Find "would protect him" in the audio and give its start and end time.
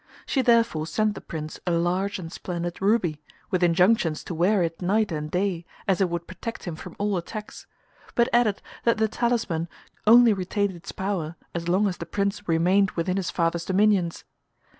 6.09-6.75